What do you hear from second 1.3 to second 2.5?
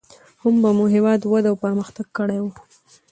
او پرمختګ کړى و.